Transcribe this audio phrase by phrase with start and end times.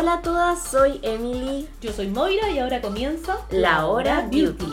[0.00, 1.68] Hola a todas, soy Emily.
[1.82, 4.72] Yo soy Moira y ahora comienza La Hora Beauty.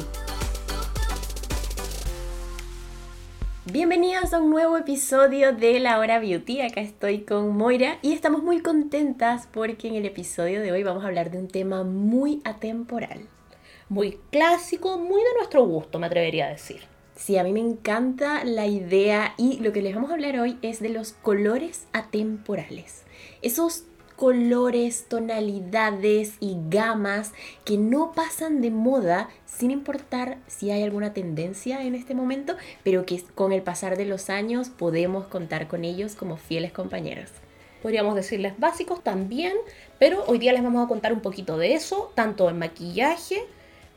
[3.66, 6.62] Bienvenidas a un nuevo episodio de La Hora Beauty.
[6.62, 11.04] Acá estoy con Moira y estamos muy contentas porque en el episodio de hoy vamos
[11.04, 13.28] a hablar de un tema muy atemporal.
[13.90, 16.84] Muy clásico, muy de nuestro gusto, me atrevería a decir.
[17.18, 20.58] Sí, a mí me encanta la idea y lo que les vamos a hablar hoy
[20.62, 23.04] es de los colores atemporales.
[23.42, 23.84] Esos
[24.18, 27.32] colores, tonalidades y gamas
[27.64, 33.06] que no pasan de moda sin importar si hay alguna tendencia en este momento, pero
[33.06, 37.30] que con el pasar de los años podemos contar con ellos como fieles compañeros.
[37.82, 39.54] Podríamos decirles básicos también,
[40.00, 43.46] pero hoy día les vamos a contar un poquito de eso, tanto en maquillaje,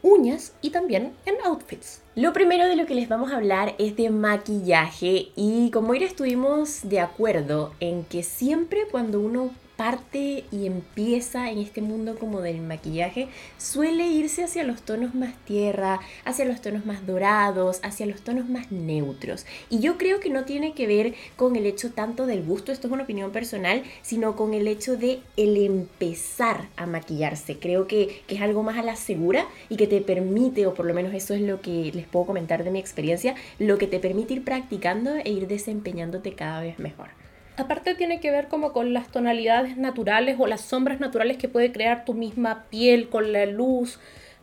[0.03, 2.03] uñas y también en outfits.
[2.15, 6.05] Lo primero de lo que les vamos a hablar es de maquillaje y como Moira
[6.05, 9.51] estuvimos de acuerdo en que siempre cuando uno
[9.81, 15.35] parte y empieza en este mundo como del maquillaje, suele irse hacia los tonos más
[15.47, 19.47] tierra, hacia los tonos más dorados, hacia los tonos más neutros.
[19.71, 22.89] Y yo creo que no tiene que ver con el hecho tanto del gusto, esto
[22.89, 27.59] es una opinión personal, sino con el hecho de el empezar a maquillarse.
[27.59, 30.85] Creo que, que es algo más a la segura y que te permite, o por
[30.85, 33.99] lo menos eso es lo que les puedo comentar de mi experiencia, lo que te
[33.99, 37.20] permite ir practicando e ir desempeñándote cada vez mejor.
[37.61, 41.73] Aparte tiene que ver como con las tonalidades naturales o las sombras naturales que puede
[41.73, 44.01] crear tu misma piel con la luz.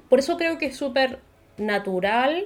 [0.08, 1.18] Por eso creo que es súper
[1.58, 2.46] natural,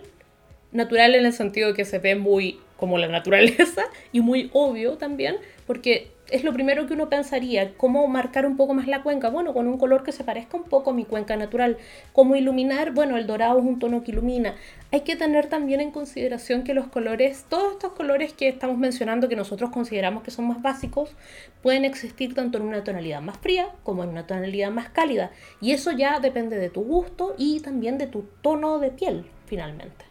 [0.72, 5.36] natural en el sentido que se ve muy como la naturaleza y muy obvio también,
[5.68, 9.54] porque es lo primero que uno pensaría, cómo marcar un poco más la cuenca, bueno,
[9.54, 11.78] con un color que se parezca un poco a mi cuenca natural,
[12.14, 14.56] cómo iluminar, bueno, el dorado es un tono que ilumina.
[14.92, 19.30] Hay que tener también en consideración que los colores, todos estos colores que estamos mencionando
[19.30, 21.16] que nosotros consideramos que son más básicos,
[21.62, 25.74] pueden existir tanto en una tonalidad más fría como en una tonalidad más cálida, y
[25.74, 30.11] eso ya depende de tu gusto y también de tu tono de piel, finalmente.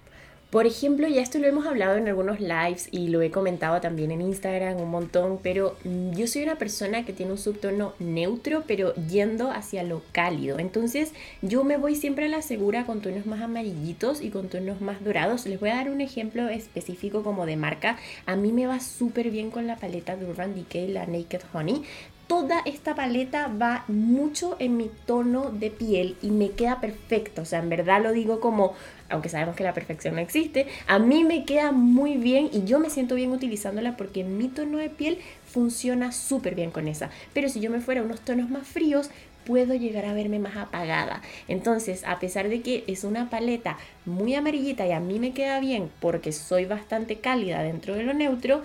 [0.50, 4.10] Por ejemplo, ya esto lo hemos hablado en algunos lives y lo he comentado también
[4.10, 8.64] en Instagram un montón, pero mm, yo soy una persona que tiene un subtono neutro,
[8.66, 10.58] pero yendo hacia lo cálido.
[10.58, 14.80] Entonces, yo me voy siempre a la segura con tonos más amarillitos y con tonos
[14.80, 15.46] más dorados.
[15.46, 17.96] Les voy a dar un ejemplo específico como de marca.
[18.26, 21.84] A mí me va súper bien con la paleta de Urban Decay, la Naked Honey,
[22.30, 27.42] toda esta paleta va mucho en mi tono de piel y me queda perfecto.
[27.42, 28.74] O sea, en verdad lo digo como,
[29.08, 32.78] aunque sabemos que la perfección no existe, a mí me queda muy bien y yo
[32.78, 37.10] me siento bien utilizándola porque mi tono de piel funciona súper bien con esa.
[37.32, 39.10] Pero si yo me fuera a unos tonos más fríos,
[39.44, 41.22] puedo llegar a verme más apagada.
[41.48, 43.76] Entonces, a pesar de que es una paleta
[44.06, 48.14] muy amarillita y a mí me queda bien porque soy bastante cálida dentro de lo
[48.14, 48.62] neutro,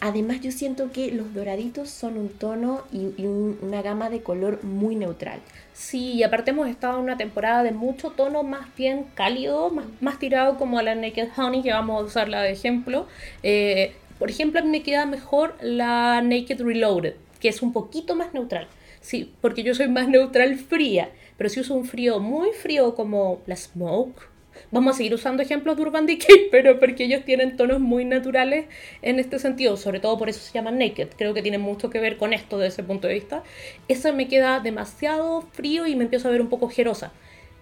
[0.00, 4.94] Además yo siento que los doraditos son un tono y, una gama de color muy
[4.94, 5.40] neutral.
[5.74, 10.18] Sí, y aparte hemos estado en una temporada de mucho tono más bien cálido, más,
[10.20, 13.08] tirado como a la Naked Honey, que vamos a usarla de ejemplo.
[13.42, 18.14] Eh, por ejemplo, a mí me queda mejor la Naked Reloaded, que es un poquito
[18.14, 18.68] más neutral.
[19.00, 23.40] Sí, porque yo soy más neutral fría, pero si uso un frío muy frío como
[23.46, 24.37] la Smoke
[24.70, 28.66] Vamos a seguir usando ejemplos de Urban Decay, pero porque ellos tienen tonos muy naturales
[29.02, 31.08] en este sentido, sobre todo por eso se llaman naked.
[31.16, 33.42] Creo que tiene mucho que ver con esto desde ese punto de vista.
[33.88, 37.12] Eso me queda demasiado frío y me empiezo a ver un poco ojerosa.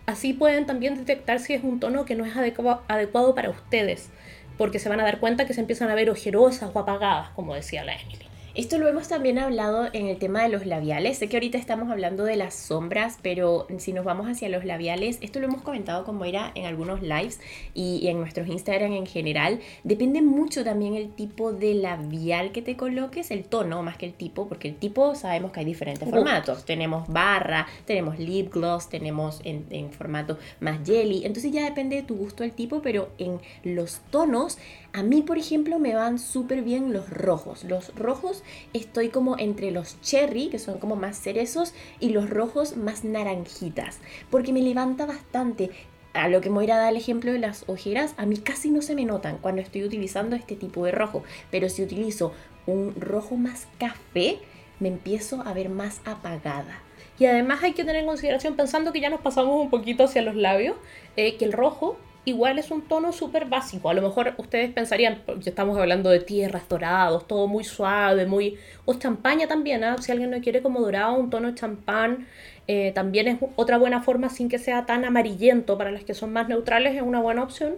[0.06, 4.10] Así pueden también detectar si es un tono que no es adecuado para ustedes,
[4.56, 7.54] porque se van a dar cuenta que se empiezan a ver ojerosas o apagadas, como
[7.54, 8.25] decía la Emily.
[8.56, 11.18] Esto lo hemos también hablado en el tema de los labiales.
[11.18, 15.18] Sé que ahorita estamos hablando de las sombras, pero si nos vamos hacia los labiales,
[15.20, 17.38] esto lo hemos comentado con Moira en algunos lives
[17.74, 19.60] y, en nuestros Instagram en general.
[19.84, 24.14] Depende mucho también el tipo de labial que te coloques, el tono más que el
[24.14, 26.64] tipo, porque el tipo sabemos que hay diferentes formatos.
[26.64, 31.26] Tenemos barra, tenemos lip gloss, tenemos en, en formato más jelly.
[31.26, 34.56] Entonces ya depende de tu gusto el tipo, pero en los tonos,
[34.96, 37.64] a mí por ejemplo me van súper bien los rojos.
[37.64, 38.42] Los rojos
[38.72, 43.98] estoy como entre los cherry, que son como más cerezos, y los rojos más naranjitas,
[44.30, 45.68] porque me levanta bastante.
[46.14, 48.70] A lo que me voy a dar el ejemplo de las ojeras, a mí casi
[48.70, 52.32] no se me notan cuando estoy utilizando este tipo de rojo, pero si utilizo
[52.66, 54.38] un rojo más café,
[54.80, 56.80] me empiezo a ver más apagada.
[57.18, 60.22] Y además hay que tener en consideración, pensando que ya nos pasamos un poquito hacia
[60.22, 60.74] los labios,
[61.18, 63.88] eh, que el rojo igual es un tono súper básico.
[63.88, 68.58] A lo mejor ustedes pensarían, porque estamos hablando de tierras dorados, todo muy suave, muy...
[68.84, 69.96] O champaña también, ¿ah?
[69.98, 72.26] si alguien no quiere como dorado, un tono champán,
[72.66, 75.78] eh, también es otra buena forma sin que sea tan amarillento.
[75.78, 77.76] Para las que son más neutrales es una buena opción.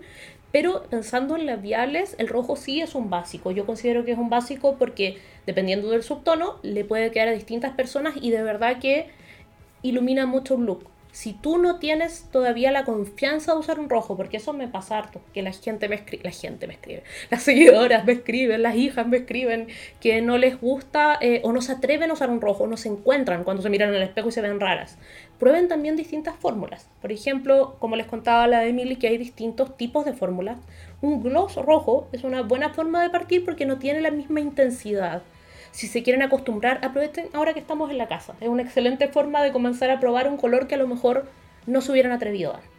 [0.50, 3.50] Pero pensando en labiales, el rojo sí es un básico.
[3.50, 7.74] Yo considero que es un básico porque dependiendo del subtono le puede quedar a distintas
[7.74, 9.08] personas y de verdad que
[9.82, 10.88] ilumina mucho un look
[11.18, 14.98] si tú no tienes todavía la confianza de usar un rojo, porque eso me pasa
[14.98, 18.76] harto, que la gente me escribe, la gente me escribe, las seguidoras me escriben, las
[18.76, 19.66] hijas me escriben,
[19.98, 22.76] que no les gusta eh, o no se atreven a usar un rojo, o no
[22.76, 24.96] se encuentran cuando se miran en el espejo y se ven raras.
[25.40, 26.88] Prueben también distintas fórmulas.
[27.00, 30.58] Por ejemplo, como les contaba la de Emily, que hay distintos tipos de fórmulas.
[31.00, 35.24] Un gloss rojo es una buena forma de partir porque no tiene la misma intensidad
[35.70, 38.34] si se quieren acostumbrar, aprovechen ahora que estamos en la casa.
[38.40, 41.26] Es una excelente forma de comenzar a probar un color que a lo mejor
[41.66, 42.78] no se hubieran atrevido antes.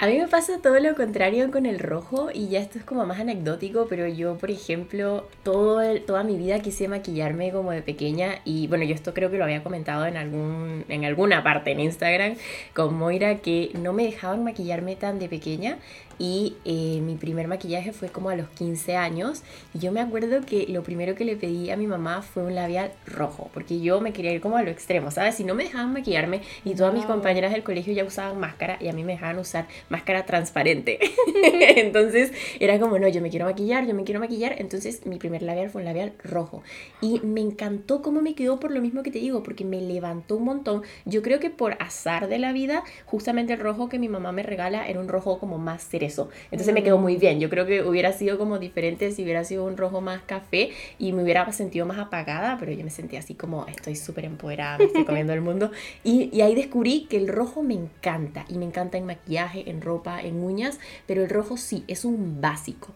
[0.00, 3.04] A mí me pasa todo lo contrario con el rojo y ya esto es como
[3.04, 8.36] más anecdótico, pero yo, por ejemplo, todo toda mi vida quise maquillarme como de pequeña
[8.44, 11.80] y bueno, yo esto creo que lo había comentado en, algún, en alguna parte en
[11.80, 12.36] Instagram
[12.74, 15.78] con Moira que no me dejaban maquillarme tan de pequeña
[16.18, 19.42] y eh, mi primer maquillaje fue como a los 15 años
[19.74, 22.54] y yo me acuerdo que lo primero que le pedí a mi mamá fue un
[22.54, 25.36] labial rojo porque yo me quería ir como a lo extremo, ¿sabes?
[25.36, 28.88] Si no me dejaban maquillarme y todas mis compañeras del colegio ya usaban máscara y
[28.88, 30.98] a mí me dejaban usar máscara transparente.
[31.76, 34.56] entonces era como, no, yo me quiero maquillar, yo me quiero maquillar.
[34.58, 36.62] Entonces mi primer labial fue un labial rojo
[37.00, 40.36] y me encantó cómo me quedó por lo mismo que te digo, porque me levantó
[40.36, 40.82] un montón.
[41.04, 44.42] Yo creo que por azar de la vida, justamente el rojo que mi mamá me
[44.42, 46.28] regala era un rojo como más cerebral eso.
[46.50, 47.38] Entonces me quedó muy bien.
[47.38, 51.12] Yo creo que hubiera sido como diferente si hubiera sido un rojo más café y
[51.12, 54.84] me hubiera sentido más apagada, pero yo me sentía así como estoy súper empoderada, me
[54.84, 55.70] estoy comiendo el mundo.
[56.04, 59.80] Y, y ahí descubrí que el rojo me encanta y me encanta en maquillaje, en
[59.80, 62.88] ropa, en uñas, pero el rojo sí, es un básico.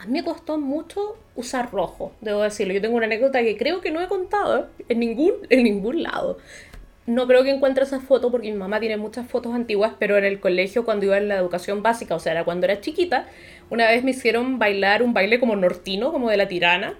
[0.00, 2.72] A mí me costó mucho usar rojo, debo decirlo.
[2.72, 6.38] Yo tengo una anécdota que creo que no he contado en ningún, en ningún lado
[7.10, 10.24] no creo que encuentre esa foto porque mi mamá tiene muchas fotos antiguas, pero en
[10.24, 13.26] el colegio cuando iba en la educación básica, o sea, era cuando era chiquita,
[13.68, 16.94] una vez me hicieron bailar un baile como nortino, como de la tirana,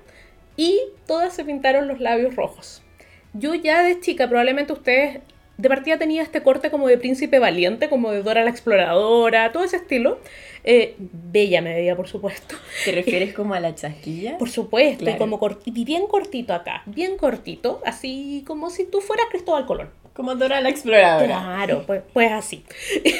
[0.56, 2.82] y todas se pintaron los labios rojos.
[3.34, 5.20] Yo ya de chica, probablemente ustedes
[5.58, 9.62] de partida tenía este corte como de príncipe valiente, como de Dora la exploradora, todo
[9.62, 10.18] ese estilo.
[10.64, 12.56] Eh, bella me veía, por supuesto.
[12.84, 14.38] ¿Te refieres como a la chasquilla?
[14.38, 19.26] Por supuesto, y como y bien cortito acá, bien cortito, así como si tú fueras
[19.30, 19.99] Cristóbal Colón.
[20.20, 21.24] Como Dora la exploradora.
[21.24, 22.62] Claro, pues, pues así.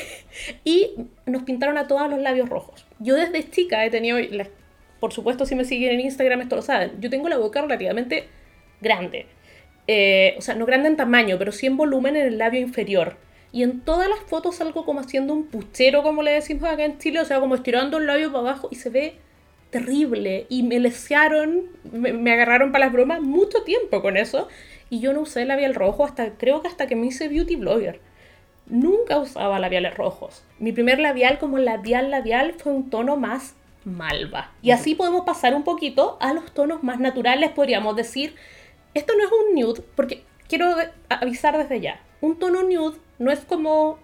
[0.65, 0.91] y
[1.25, 2.85] nos pintaron a todos los labios rojos.
[2.99, 4.19] Yo desde chica he tenido,
[5.01, 8.29] por supuesto si me siguen en Instagram esto lo saben, yo tengo la boca relativamente
[8.83, 9.25] grande.
[9.87, 13.17] Eh, o sea, no grande en tamaño, pero sí en volumen en el labio inferior.
[13.51, 16.99] Y en todas las fotos salgo como haciendo un puchero, como le decimos acá en
[16.99, 19.15] Chile, o sea, como estirando el labio para abajo y se ve
[19.71, 20.45] terrible.
[20.51, 24.49] Y me lesearon, me, me agarraron para las bromas mucho tiempo con eso
[24.91, 28.01] y yo no usé labial rojo hasta, creo que hasta que me hice beauty blogger.
[28.67, 30.45] Nunca usaba labiales rojos.
[30.59, 33.55] Mi primer labial como labial labial fue un tono más
[33.85, 34.53] malva.
[34.63, 38.35] Y así podemos pasar un poquito a los tonos más naturales, podríamos decir.
[38.95, 40.75] Esto no es un nude, porque quiero
[41.09, 42.01] avisar desde ya.
[42.21, 43.99] Un tono nude no es como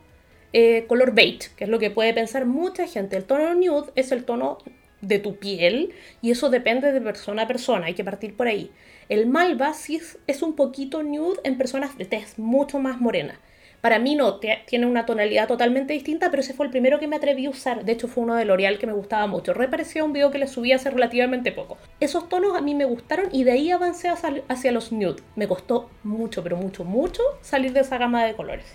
[0.53, 3.17] eh, color beige, que es lo que puede pensar mucha gente.
[3.17, 4.59] El tono nude es el tono
[5.00, 5.93] de tu piel
[6.23, 8.71] y eso depende de persona a persona, hay que partir por ahí.
[9.08, 13.38] El malva sí es, un poquito nude en personas de tez mucho más morena.
[13.81, 17.14] Para mí no, tiene una tonalidad totalmente distinta, pero ese fue el primero que me
[17.14, 17.85] atreví a usar.
[17.85, 19.55] De hecho, fue uno de L'Oreal que me gustaba mucho.
[19.55, 21.79] Reparecía un video que le subí hace relativamente poco.
[22.00, 25.23] Esos tonos a mí me gustaron y de ahí avancé hacia, hacia los nude.
[25.37, 28.67] Me costó mucho, pero mucho, mucho salir de esa gama de colores.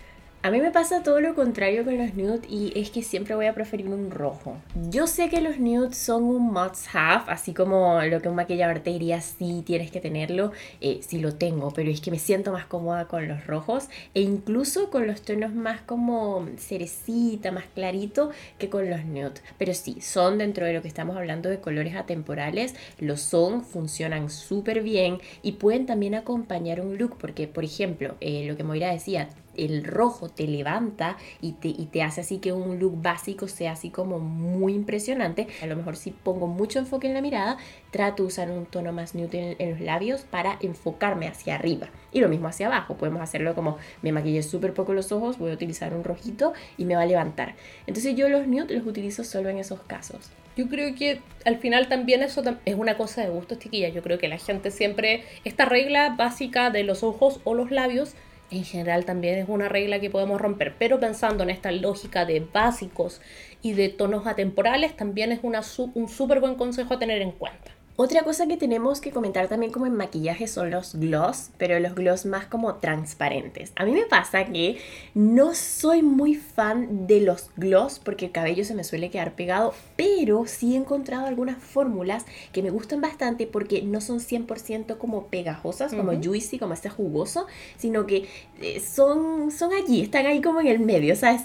[0.43, 3.45] A mí me pasa todo lo contrario con los nude y es que siempre voy
[3.45, 4.57] a preferir un rojo.
[4.89, 8.79] Yo sé que los nudes son un must have, así como lo que un maquillador
[8.79, 12.51] te diría sí tienes que tenerlo, eh, sí lo tengo, pero es que me siento
[12.51, 18.31] más cómoda con los rojos e incluso con los tonos más como cerecita, más clarito
[18.57, 19.41] que con los nude.
[19.59, 24.31] Pero sí, son dentro de lo que estamos hablando de colores atemporales, lo son, funcionan
[24.31, 28.91] súper bien y pueden también acompañar un look porque, por ejemplo, eh, lo que Moira
[28.91, 33.47] decía, el rojo te levanta y te, y te hace así que un look básico
[33.47, 35.47] sea así como muy impresionante.
[35.61, 37.57] A lo mejor si pongo mucho enfoque en la mirada,
[37.91, 41.89] trato de usar un tono más nude en, los labios para enfocarme hacia arriba.
[42.11, 42.95] Y lo mismo hacia abajo.
[42.95, 46.85] Podemos hacerlo como me maquillé súper poco los ojos, voy a utilizar un rojito y
[46.85, 47.55] me va a levantar.
[47.87, 50.31] Entonces yo los nude los utilizo solo en esos casos.
[50.57, 53.93] Yo creo que al final también eso es una cosa de gusto, chiquillas.
[53.93, 58.15] Yo creo que la gente siempre, esta regla básica de los ojos o los labios,
[58.51, 62.41] en general también es una regla que podemos romper, pero pensando en esta lógica de
[62.41, 63.21] básicos
[63.61, 67.71] y de tonos atemporales, también es un súper buen consejo a tener en cuenta.
[67.97, 71.93] Otra cosa que tenemos que comentar también como en maquillaje son los gloss, pero los
[71.93, 73.73] gloss más como transparentes.
[73.75, 74.77] A mí me pasa que
[75.13, 79.73] no soy muy fan de los gloss porque el cabello se me suele quedar pegado,
[79.97, 85.27] pero sí he encontrado algunas fórmulas que me gustan bastante porque no son 100% como
[85.27, 87.45] pegajosas, como juicy, como este jugoso,
[87.77, 88.25] sino que
[88.61, 91.37] eh, son, son allí, están ahí como en el medio, o sea,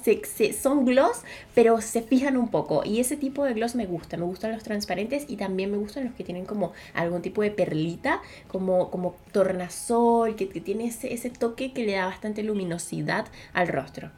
[0.59, 1.23] son gloss,
[1.55, 2.83] pero se fijan un poco.
[2.85, 6.05] Y ese tipo de gloss me gusta, me gustan los transparentes y también me gustan
[6.05, 11.15] los que tienen como algún tipo de perlita, como, como tornasol, que, que tiene ese,
[11.15, 14.11] ese toque que le da bastante luminosidad al rostro.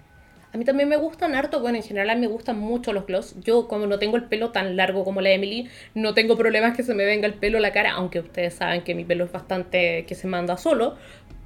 [0.53, 3.35] A mí también me gustan harto, bueno, en general me gustan mucho los gloss.
[3.45, 6.83] Yo como no tengo el pelo tan largo como la Emily, no tengo problemas que
[6.83, 9.33] se me venga el pelo a la cara, aunque ustedes saben que mi pelo es
[9.33, 10.97] bastante que se manda solo,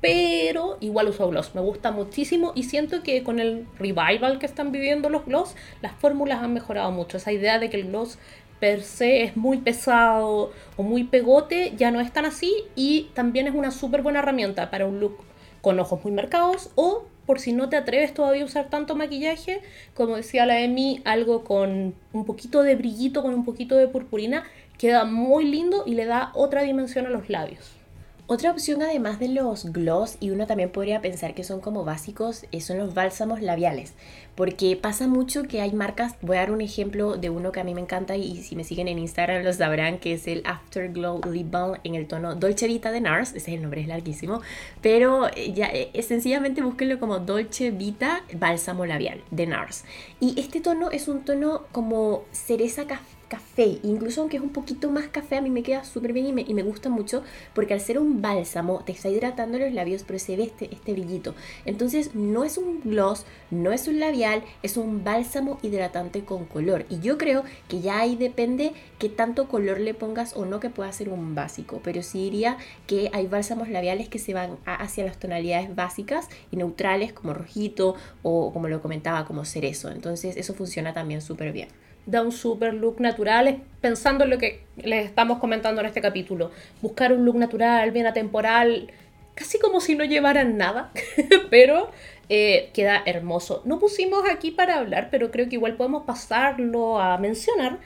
[0.00, 4.70] pero igual uso gloss, me gusta muchísimo y siento que con el revival que están
[4.70, 7.16] viviendo los gloss, las fórmulas han mejorado mucho.
[7.16, 8.18] Esa idea de que el gloss
[8.62, 13.48] per se es muy pesado o muy pegote, ya no es tan así y también
[13.48, 15.16] es una súper buena herramienta para un look
[15.62, 19.62] con ojos muy marcados o por si no te atreves todavía a usar tanto maquillaje,
[19.94, 24.44] como decía la Emi, algo con un poquito de brillito, con un poquito de purpurina,
[24.78, 27.81] queda muy lindo y le da otra dimensión a los labios.
[28.28, 32.46] Otra opción además de los gloss, y uno también podría pensar que son como básicos,
[32.52, 33.94] eh, son los bálsamos labiales.
[34.36, 37.64] Porque pasa mucho que hay marcas, voy a dar un ejemplo de uno que a
[37.64, 41.20] mí me encanta y si me siguen en Instagram lo sabrán, que es el Afterglow
[41.30, 44.40] Lip Balm en el tono Dolce Vita de NARS, ese es el nombre, es larguísimo,
[44.80, 49.84] pero eh, ya eh, sencillamente búsquenlo como Dolce Vita Bálsamo Labial de NARS.
[50.20, 53.78] Y este tono es un tono como cereza café café.
[53.82, 56.62] Incluso aunque es un poquito más café, a mí me queda súper bien y me,
[56.62, 57.22] gusta mucho
[57.54, 60.92] porque al ser un bálsamo te está hidratando los labios, pero se ve este, este
[60.92, 61.34] brillito.
[61.64, 66.84] Entonces no es un gloss, no es un labial, es un bálsamo hidratante con color.
[66.90, 70.68] Y yo creo que ya ahí depende qué tanto color le pongas o no que
[70.68, 71.80] pueda ser un básico.
[71.82, 76.56] Pero sí diría que hay bálsamos labiales que se van hacia las tonalidades básicas y
[76.56, 79.90] neutrales como rojito o como lo comentaba como cerezo.
[79.90, 84.64] Entonces eso funciona también súper bien da un super look natural, pensando en lo que
[84.76, 86.50] les estamos comentando en este capítulo.
[86.80, 88.90] Buscar un look natural, bien atemporal,
[89.34, 90.90] casi como si no llevaran nada,
[91.50, 91.90] pero
[92.28, 93.62] eh, queda hermoso.
[93.64, 97.78] No pusimos aquí para hablar, pero creo que igual podemos pasarlo a mencionar.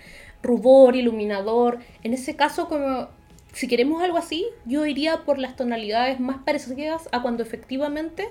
[0.43, 3.09] Rubor, iluminador, en ese caso como
[3.53, 8.29] si queremos algo así, yo iría por las tonalidades más parecidas a cuando efectivamente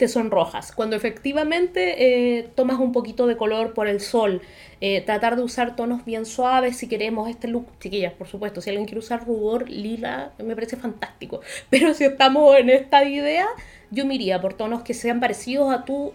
[0.00, 0.72] te sonrojas.
[0.72, 4.40] Cuando efectivamente eh, tomas un poquito de color por el sol,
[4.80, 8.70] eh, tratar de usar tonos bien suaves si queremos este look, chiquillas, por supuesto, si
[8.70, 11.42] alguien quiere usar rubor lila, me parece fantástico.
[11.70, 13.46] Pero si estamos en esta idea,
[13.90, 16.14] yo me por tonos que sean parecidos a tu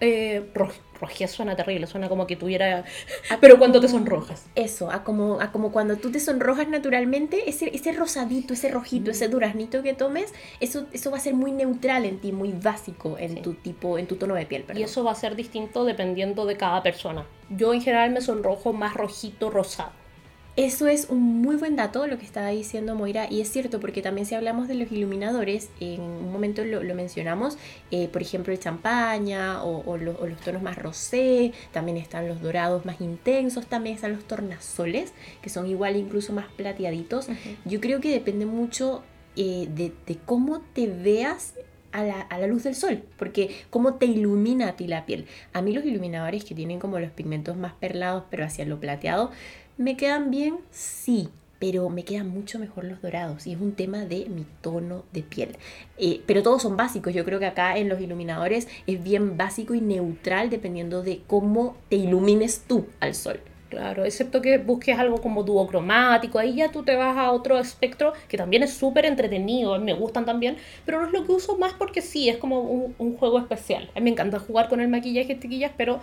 [0.00, 0.50] eh,
[1.00, 2.84] rojez suena terrible, suena como que tuviera...
[3.40, 4.46] Pero cuando te sonrojas.
[4.54, 9.10] Eso, a como, a como cuando tú te sonrojas naturalmente, ese, ese rosadito, ese rojito,
[9.10, 13.16] ese duraznito que tomes, eso, eso va a ser muy neutral en ti, muy básico
[13.18, 14.64] en tu tipo, en tu tono de piel.
[14.74, 17.26] Y eso va a ser distinto dependiendo de cada persona.
[17.50, 19.92] Yo en general me sonrojo más rojito rosado.
[20.56, 24.00] Eso es un muy buen dato lo que estaba diciendo Moira y es cierto porque
[24.00, 27.58] también si hablamos de los iluminadores, en un momento lo, mencionamos,
[27.90, 33.02] eh, por ejemplo el champaña o, los tonos más rosé, también están los dorados más
[33.02, 37.28] intensos, también están los tornasoles que son igual incluso más plateaditos.
[37.66, 39.02] Yo creo que depende mucho
[39.36, 39.92] eh, de,
[40.24, 41.52] cómo te veas
[41.92, 45.26] a la, a la, luz del sol, porque cómo te ilumina a ti la piel.
[45.52, 49.30] A mí los iluminadores que tienen como los pigmentos más perlados pero hacia lo plateado,
[49.78, 50.56] ¿Me quedan bien?
[50.70, 51.28] Sí,
[51.58, 55.22] pero me quedan mucho mejor los dorados y es un tema de mi tono de
[55.22, 55.58] piel.
[55.98, 59.74] Eh, pero todos son básicos, yo creo que acá en los iluminadores es bien básico
[59.74, 63.38] y neutral dependiendo de cómo te ilumines tú al sol.
[63.68, 68.12] Claro, excepto que busques algo como duocromático, ahí ya tú te vas a otro espectro
[68.28, 71.72] que también es súper entretenido, me gustan también, pero no es lo que uso más
[71.72, 73.90] porque sí, es como un, juego especial.
[73.94, 76.00] A mí me encanta jugar con el maquillaje, chiquillas, pero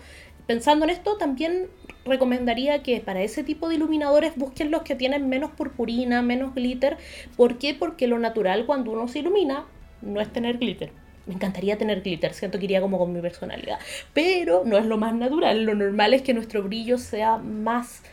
[0.47, 1.67] pensando en esto, también
[2.05, 6.97] recomendaría que para ese tipo de iluminadores busquen los que tienen menos purpurina, menos glitter.
[7.37, 7.73] ¿Por qué?
[7.73, 9.65] Porque lo natural cuando uno se ilumina
[10.01, 10.91] no es tener glitter.
[11.25, 13.79] Me encantaría tener glitter, siento que iría como con mi personalidad.
[14.13, 15.63] Pero no es lo más natural.
[15.63, 18.03] Lo normal es que nuestro brillo sea más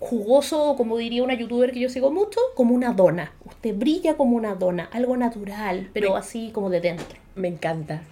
[0.00, 3.32] jugoso, como diría una youtuber que yo sigo mucho, como una dona.
[3.54, 7.22] Usted brilla como una dona, algo natural, pero así como de dentro.
[7.34, 8.02] Me encanta.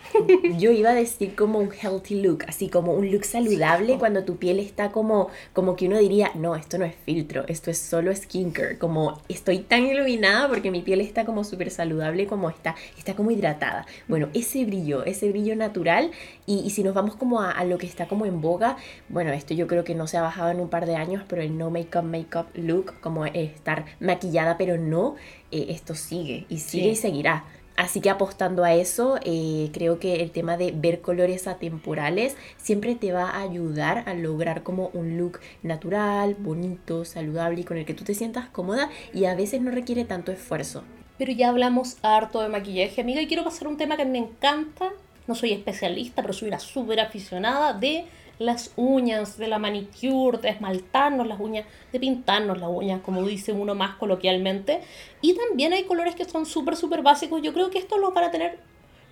[0.59, 4.37] Yo iba a decir como un healthy look, así como un look saludable cuando tu
[4.37, 8.17] piel está como, como que uno diría, no, esto no es filtro, esto es solo
[8.17, 13.15] skincare, como estoy tan iluminada porque mi piel está como súper saludable, como está, está
[13.15, 13.85] como hidratada.
[14.09, 16.13] Bueno, ese brillo, ese brillo natural
[16.47, 18.77] y, si nos vamos como a, lo que está como en boga,
[19.11, 21.43] bueno, esto yo creo que no se ha bajado en un par de años, pero
[21.43, 25.17] el no makeup makeup look, como estar maquillada pero no,
[25.51, 27.45] eh, esto sigue y sigue y seguirá.
[27.81, 32.95] Así que apostando a eso, eh, creo que el tema de ver colores atemporales siempre
[32.95, 37.87] te va a ayudar a lograr como un look natural, bonito, saludable y con el
[37.87, 40.85] que tú te sientas cómoda y a veces no requiere tanto esfuerzo.
[41.17, 44.91] Pero ya hablamos harto de maquillaje, amiga, y quiero pasar un tema que me encanta.
[45.27, 48.05] No soy especialista, pero soy una súper aficionada de
[48.41, 53.53] las uñas, de la manicure, de esmaltarnos las uñas, de pintarnos las uñas, como dice
[53.53, 54.81] uno más coloquialmente.
[55.21, 57.43] Y también hay colores que son súper, súper básicos.
[57.43, 58.59] Yo creo que esto lo van tener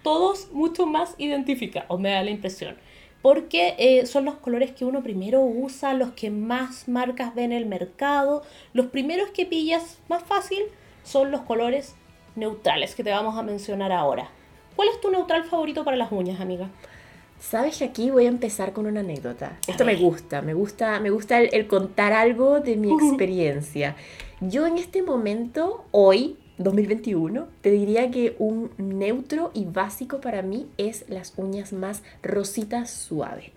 [0.02, 2.78] todos mucho más identificados, me da la impresión.
[3.20, 7.58] Porque eh, son los colores que uno primero usa, los que más marcas ven en
[7.58, 8.42] el mercado.
[8.72, 10.62] Los primeros que pillas más fácil
[11.04, 11.96] son los colores
[12.34, 14.30] neutrales que te vamos a mencionar ahora.
[14.74, 16.70] ¿Cuál es tu neutral favorito para las uñas, amiga?
[17.40, 19.58] Sabes que aquí voy a empezar con una anécdota.
[19.66, 23.96] Esto me gusta, me gusta, me gusta el, contar algo de mi experiencia.
[24.40, 30.68] Yo en este momento, hoy, 2021, te diría que un neutro y básico para mí
[30.76, 33.52] es las uñas más rositas suaves.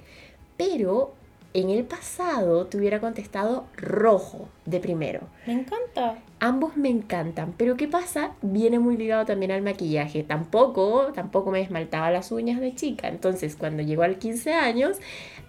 [0.58, 1.14] Pero
[1.54, 5.22] en el pasado te hubiera contestado rojo de primero.
[5.48, 6.18] Me encanta.
[6.44, 8.32] Ambos me encantan, pero ¿qué pasa?
[8.42, 10.24] Viene muy ligado también al maquillaje.
[10.24, 13.10] Tampoco, tampoco me esmaltaba las uñas de chica.
[13.10, 14.98] Entonces, cuando llegó al 15 años,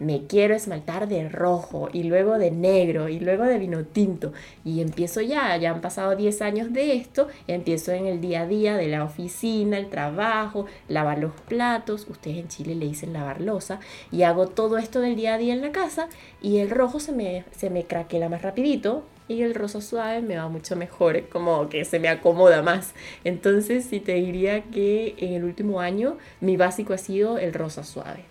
[0.00, 4.34] me quiero esmaltar de rojo y luego de negro y luego de vino tinto.
[4.66, 8.46] Y empiezo ya, ya han pasado 10 años de esto, empiezo en el día a
[8.46, 13.40] día de la oficina, el trabajo, lavar los platos, ustedes en Chile le dicen lavar
[13.40, 13.80] losa,
[14.10, 16.10] y hago todo esto del día a día en la casa
[16.42, 20.36] y el rojo se me, se me craquela más rapidito y el rosa suave me
[20.36, 22.94] va mucho mejor, como que se me acomoda más.
[23.24, 27.84] Entonces sí te diría que en el último año mi básico ha sido el rosa
[27.84, 28.24] suave.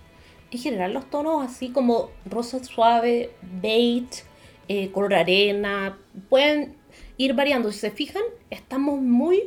[0.52, 4.24] En general los tonos así como rosa suave, beige,
[4.68, 5.98] eh, color arena,
[6.30, 6.76] pueden
[7.18, 7.72] ir variando.
[7.72, 9.44] Si se fijan, estamos muy...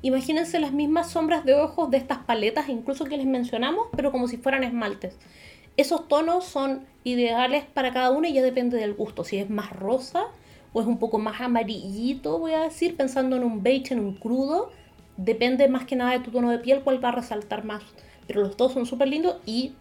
[0.00, 4.28] Imagínense las mismas sombras de ojos de estas paletas, incluso que les mencionamos, pero como
[4.28, 5.16] si fueran esmaltes.
[5.76, 9.24] Esos tonos son ideales para cada uno y ya depende del gusto.
[9.24, 10.26] Si es más rosa,
[10.72, 14.14] o es un poco más amarillito, voy a decir, pensando en un beige, en un
[14.14, 14.70] crudo.
[15.16, 17.82] Depende más que nada de tu tono de piel cuál va a resaltar más.
[18.26, 19.72] Pero los dos son súper lindos y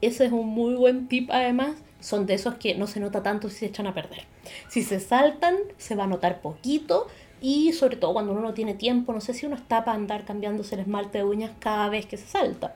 [0.00, 1.76] ese es un muy buen tip además.
[2.00, 4.24] Son de esos que no se nota tanto si se echan a perder.
[4.68, 7.06] Si se saltan, se va a notar poquito.
[7.42, 10.24] Y sobre todo cuando uno no tiene tiempo, no sé si uno está para andar
[10.24, 12.74] cambiándose el esmalte de uñas cada vez que se salta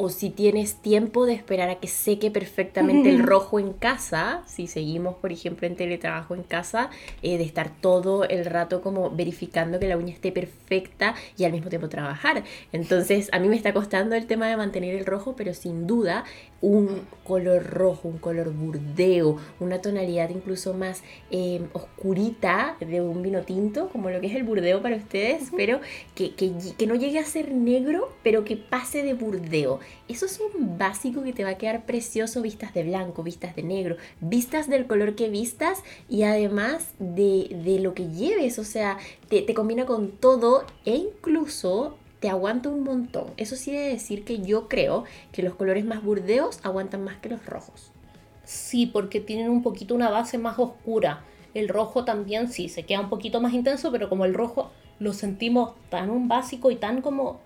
[0.00, 4.68] o si tienes tiempo de esperar a que seque perfectamente el rojo en casa, si
[4.68, 9.80] seguimos por ejemplo en teletrabajo en casa, eh, de estar todo el rato como verificando
[9.80, 12.44] que la uña esté perfecta y al mismo tiempo trabajar.
[12.72, 16.24] Entonces a mí me está costando el tema de mantener el rojo, pero sin duda
[16.60, 23.42] un color rojo, un color burdeo, una tonalidad incluso más em, oscurita de un vino
[23.42, 25.80] tinto, como lo que es el burdeo para ustedes, pero
[26.14, 29.80] que, que, que no llegue a ser negro, pero que pase de burdeo.
[30.08, 33.62] Eso es un básico que te va a quedar precioso, vistas de blanco, vistas de
[33.62, 38.98] negro, vistas del color que vistas y además de, lo que lleves, o sea,
[39.28, 43.26] te, te combina con todo e incluso te aguanta un montón.
[43.36, 47.28] Eso sí de decir que yo creo que los colores más burdeos aguantan más que
[47.28, 47.92] los rojos.
[48.44, 51.24] Sí, porque tienen un poquito una base más oscura.
[51.54, 55.12] El rojo también sí, se queda un poquito más intenso, pero como el rojo lo
[55.12, 57.40] sentimos tan un básico y tan como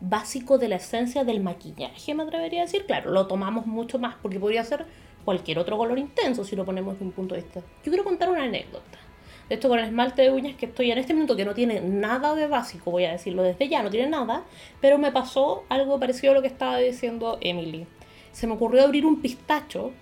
[0.00, 2.86] básico de la esencia del maquillaje, me atrevería a decir.
[2.86, 4.86] Claro, lo tomamos mucho más porque podría ser
[5.24, 7.60] cualquier otro color intenso si lo ponemos de un punto de vista.
[7.60, 8.98] Yo quiero contar una anécdota.
[9.48, 12.34] Esto con el esmalte de uñas que estoy en este minuto, que no tiene nada
[12.34, 14.44] de básico, voy a decirlo desde ya, no tiene nada,
[14.80, 17.86] pero me pasó algo parecido a lo que estaba diciendo Emily.
[18.32, 19.92] Se me ocurrió abrir un pistacho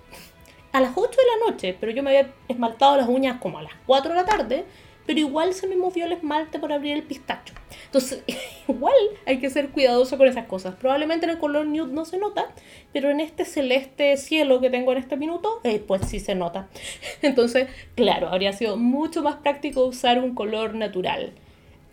[0.70, 3.62] a las 8 de la noche, pero yo me había esmaltado las uñas como a
[3.62, 4.64] las 4 de la tarde
[5.06, 7.54] pero igual se me movió el esmalte por abrir el pistacho.
[7.86, 8.22] Entonces,
[8.68, 8.94] igual
[9.26, 10.74] hay que ser cuidadoso con esas cosas.
[10.76, 12.52] Probablemente en el color nude no se nota,
[12.92, 16.68] pero en este celeste cielo que tengo en este minuto, eh, pues sí se nota.
[17.22, 21.32] Entonces, claro, habría sido mucho más práctico usar un color natural.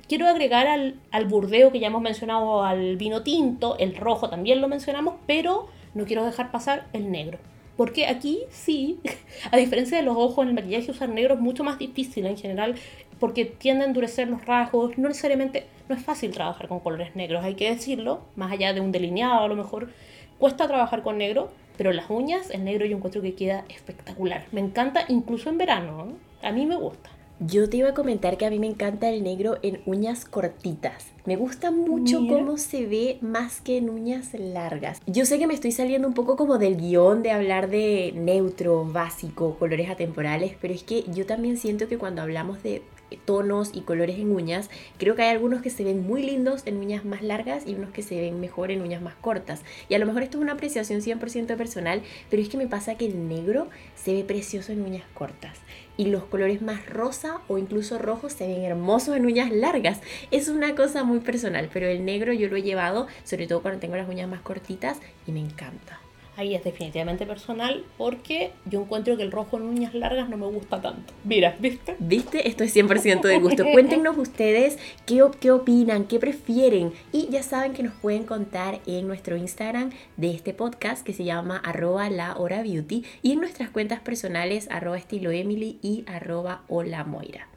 [0.07, 4.59] Quiero agregar al, al burdeo que ya hemos mencionado al vino tinto, el rojo también
[4.59, 7.37] lo mencionamos, pero no quiero dejar pasar el negro.
[7.79, 8.99] Porque aquí sí,
[9.51, 12.35] a diferencia de los ojos en el maquillaje, usar negro es mucho más difícil en
[12.35, 12.75] general
[13.21, 14.97] porque tiende a endurecer los rasgos.
[14.97, 18.81] No necesariamente, no es fácil trabajar con colores negros, hay que decirlo, más allá de
[18.81, 19.91] un delineado a lo mejor.
[20.39, 24.43] Cuesta trabajar con negro, pero las uñas, el negro yo encuentro que queda espectacular.
[24.51, 27.09] Me encanta incluso en verano, a mí me gusta.
[27.39, 31.13] Yo te iba a comentar que a mí me encanta el negro en uñas cortitas.
[31.29, 34.99] Me gusta mucho cómo se ve más que en uñas largas.
[35.05, 38.83] Yo sé que me estoy saliendo un poco como del guion de hablar de neutro,
[38.83, 42.81] básico, colores atemporales, pero es que yo también siento que cuando hablamos de
[43.25, 44.71] tonos y colores en uñas.
[44.97, 47.91] Creo que hay algunos que se ven muy lindos en uñas más largas y unos
[47.91, 49.61] que se ven mejor en uñas más cortas.
[49.87, 52.95] Y a lo mejor esto es una apreciación 100% personal, pero es que me pasa
[52.95, 55.59] que el negro se ve precioso en uñas cortas.
[55.99, 59.99] Y los colores más rosa o incluso rojos se ven hermosos en uñas largas.
[60.31, 63.81] Es una cosa muy personal, pero el negro yo lo he llevado, sobre todo cuando
[63.81, 65.99] tengo las uñas más cortitas, y me encanta
[66.39, 70.47] ahí es definitivamente personal porque yo encuentro que el rojo en uñas largas no me
[70.47, 71.13] gusta tanto.
[71.25, 71.95] Mira, ¿viste?
[71.99, 72.47] ¿Viste?
[72.47, 73.63] Esto es 100% de gusto.
[73.73, 79.05] Cuéntenos ustedes qué, qué opinan, qué prefieren y ya saben que nos pueden contar en
[79.05, 83.69] nuestro Instagram de este podcast que se llama arroba la hora beauty y en nuestras
[83.69, 87.47] cuentas personales arroba estilo Emily y arroba hola Moira.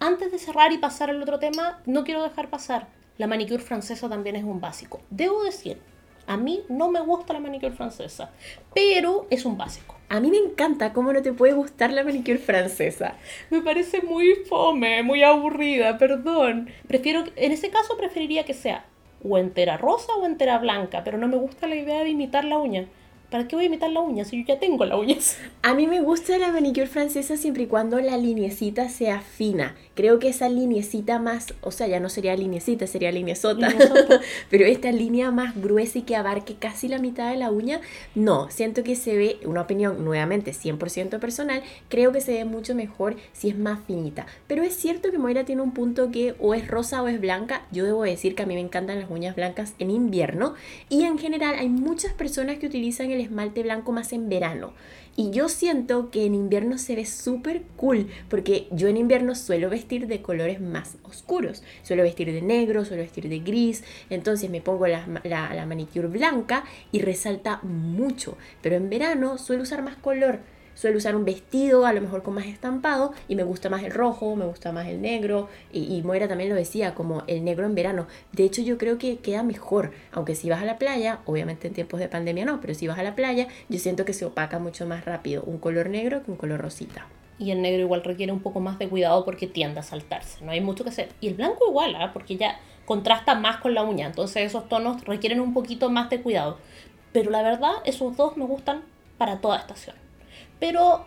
[0.00, 2.88] Antes de cerrar y pasar al otro tema, no quiero dejar pasar.
[3.16, 5.00] La manicure francesa también es un básico.
[5.08, 5.78] Debo decir
[6.26, 8.30] a mí no me gusta la manicure francesa,
[8.74, 9.94] pero es un básico.
[10.08, 13.14] A mí me encanta cómo no te puede gustar la manicure francesa.
[13.50, 16.68] Me parece muy fome, muy aburrida, perdón.
[16.86, 18.84] Prefiero, en ese caso preferiría que sea
[19.28, 22.58] o entera rosa o entera blanca, pero no me gusta la idea de imitar la
[22.58, 22.86] uña.
[23.30, 25.16] ¿Para qué voy a imitar la uña si yo ya tengo la uña?
[25.62, 29.74] A mí me gusta la manicure francesa siempre y cuando la linecita sea fina.
[29.94, 33.68] Creo que esa linecita más, o sea, ya no sería linecita, sería lineazota.
[34.50, 37.80] Pero esta línea más gruesa y que abarque casi la mitad de la uña,
[38.14, 42.74] no, siento que se ve, una opinión nuevamente 100% personal, creo que se ve mucho
[42.74, 44.26] mejor si es más finita.
[44.46, 47.62] Pero es cierto que Moira tiene un punto que o es rosa o es blanca.
[47.70, 50.54] Yo debo decir que a mí me encantan las uñas blancas en invierno
[50.88, 54.72] y en general hay muchas personas que utilizan el esmalte blanco más en verano.
[55.16, 59.70] Y yo siento que en invierno se ve súper cool, porque yo en invierno suelo
[59.70, 61.62] vestir de colores más oscuros.
[61.82, 66.08] Suelo vestir de negro, suelo vestir de gris, entonces me pongo la, la, la manicure
[66.08, 68.36] blanca y resalta mucho.
[68.60, 70.40] Pero en verano suelo usar más color
[70.74, 73.92] suelo usar un vestido a lo mejor con más estampado y me gusta más el
[73.92, 77.66] rojo, me gusta más el negro y, y Moira también lo decía como el negro
[77.66, 78.06] en verano.
[78.32, 81.74] De hecho yo creo que queda mejor, aunque si vas a la playa, obviamente en
[81.74, 84.58] tiempos de pandemia no, pero si vas a la playa yo siento que se opaca
[84.58, 87.06] mucho más rápido un color negro que un color rosita.
[87.38, 90.52] Y el negro igual requiere un poco más de cuidado porque tiende a saltarse, no
[90.52, 91.08] hay mucho que hacer.
[91.20, 92.12] Y el blanco igual, ¿ah?
[92.12, 96.20] porque ya contrasta más con la uña, entonces esos tonos requieren un poquito más de
[96.20, 96.58] cuidado.
[97.12, 98.82] Pero la verdad, esos dos me gustan
[99.18, 100.03] para toda estación.
[100.60, 101.06] Pero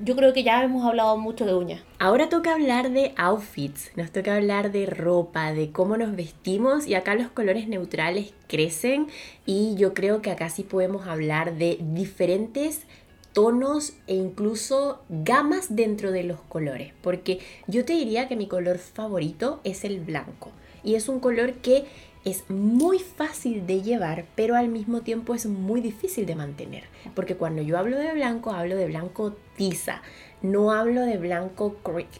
[0.00, 1.82] yo creo que ya hemos hablado mucho de uñas.
[1.98, 6.94] Ahora toca hablar de outfits, nos toca hablar de ropa, de cómo nos vestimos y
[6.94, 9.08] acá los colores neutrales crecen
[9.44, 12.82] y yo creo que acá sí podemos hablar de diferentes
[13.32, 18.78] tonos e incluso gamas dentro de los colores, porque yo te diría que mi color
[18.78, 21.84] favorito es el blanco y es un color que
[22.24, 26.84] es muy fácil de llevar, pero al mismo tiempo es muy difícil de mantener.
[27.14, 30.02] Porque cuando yo hablo de blanco, hablo de blanco tiza.
[30.40, 31.76] No hablo de blanco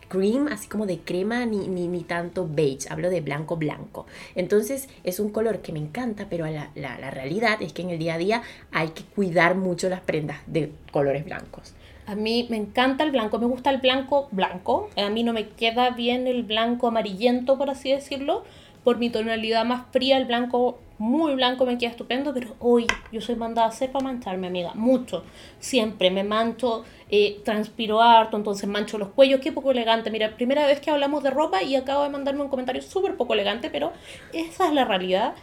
[0.09, 2.89] cream, así como de crema, ni, ni, tanto beige.
[2.91, 4.07] Hablo de blanco blanco.
[4.35, 7.91] Entonces es un color que me encanta, pero la, la, la realidad es que en
[7.91, 11.75] el día a día hay que cuidar mucho las prendas de colores blancos.
[12.07, 14.89] A mí me encanta el blanco, me gusta el blanco blanco.
[14.97, 18.45] A mí no me queda bien el blanco amarillento, por así decirlo
[18.85, 23.21] por mi tonalidad más fría, el blanco muy blanco me queda estupendo, pero hoy yo
[23.21, 25.23] soy mandada a hacer para mancharme, amiga, mucho.
[25.61, 30.11] Siempre me mancho, eh, transpiro harto, entonces mancho los cuellos, qué poco elegante.
[30.11, 33.35] Mira, primera vez que hablamos de ropa y acabo de mandarme un comentario súper poco
[33.35, 33.93] elegante, pero
[34.33, 35.35] esa es la realidad.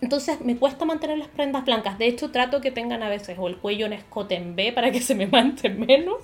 [0.00, 1.98] Entonces me cuesta mantener las prendas blancas.
[1.98, 4.90] De hecho, trato que tengan a veces o el cuello en escote en B para
[4.90, 6.16] que se me manche menos,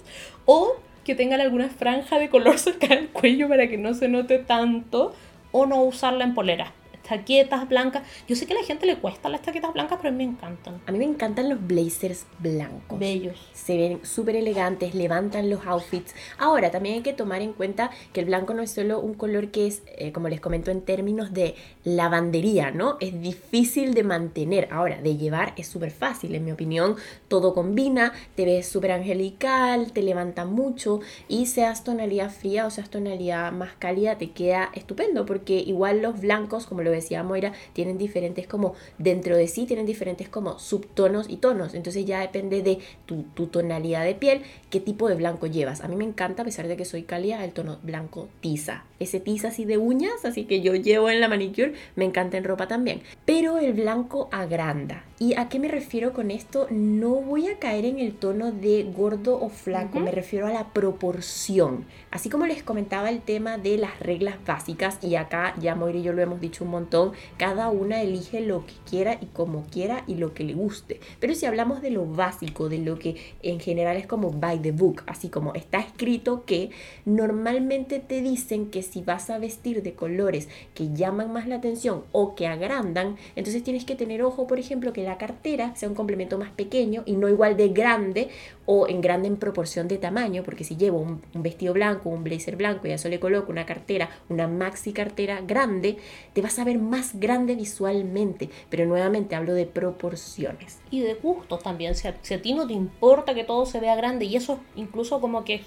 [0.46, 4.38] o que tengan alguna franja de color cerca del cuello para que no se note
[4.38, 5.14] tanto
[5.52, 6.72] o no usarla en polera
[7.08, 8.02] chaquetas blancas.
[8.26, 10.32] Yo sé que a la gente le cuesta las chaquetas blancas, pero a mí me
[10.32, 10.80] encantan.
[10.86, 12.98] A mí me encantan los blazers blancos.
[12.98, 13.36] Bellos.
[13.52, 16.14] Se ven súper elegantes, levantan los outfits.
[16.38, 19.50] Ahora, también hay que tomar en cuenta que el blanco no es solo un color
[19.50, 22.96] que es, eh, como les comento, en términos de lavandería, ¿no?
[23.00, 24.68] Es difícil de mantener.
[24.70, 26.96] Ahora, de llevar es súper fácil, en mi opinión.
[27.28, 32.90] Todo combina, te ves súper angelical, te levanta mucho y seas tonalidad fría o seas
[32.90, 37.98] tonalidad más cálida, te queda estupendo porque igual los blancos, como lo decía Moira, tienen
[37.98, 41.74] diferentes como, dentro de sí tienen diferentes como subtonos y tonos.
[41.74, 45.80] Entonces ya depende de tu, tonalidad de piel, qué tipo de blanco llevas.
[45.80, 48.84] A mí me encanta, a pesar de que soy cálida, el tono blanco tiza.
[48.98, 52.44] Ese tiza así de uñas, así que yo llevo en la manicure, me encanta en
[52.44, 53.02] ropa también.
[53.24, 55.07] Pero el blanco agranda.
[55.20, 56.68] ¿Y a qué me refiero con esto?
[56.70, 60.72] No voy a caer en el tono de gordo o flaco, me refiero a la
[60.72, 61.86] proporción.
[62.12, 66.02] Así como les comentaba el tema de las reglas básicas, y acá ya Moira y
[66.04, 70.04] yo lo hemos dicho un montón, cada una elige lo que quiera y como quiera
[70.06, 71.00] y lo que le guste.
[71.18, 74.70] Pero si hablamos de lo básico, de lo que en general es como by the
[74.70, 76.70] book, así como está escrito que
[77.04, 82.04] normalmente te dicen que si vas a vestir de colores que llaman más la atención
[82.12, 85.94] o que agrandan, entonces tienes que tener ojo, por ejemplo, que la cartera sea un
[85.94, 88.28] complemento más pequeño y no igual de grande
[88.66, 92.56] o en grande en proporción de tamaño, porque si llevo un, vestido blanco, un blazer
[92.56, 95.96] blanco y a eso le coloco una cartera, una maxi cartera grande,
[96.34, 100.80] te vas a ver más grande visualmente, pero nuevamente hablo de proporciones.
[100.90, 103.80] Y de gustos también, si a, si a ti no te importa que todo se
[103.80, 105.62] vea grande y eso incluso como que